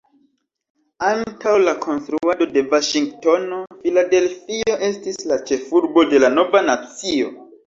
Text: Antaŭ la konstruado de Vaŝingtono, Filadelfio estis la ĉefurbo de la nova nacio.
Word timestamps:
Antaŭ 1.09 1.51
la 1.65 1.73
konstruado 1.83 2.47
de 2.55 2.63
Vaŝingtono, 2.71 3.59
Filadelfio 3.85 4.79
estis 4.89 5.21
la 5.35 5.39
ĉefurbo 5.53 6.09
de 6.15 6.23
la 6.25 6.33
nova 6.41 6.65
nacio. 6.73 7.31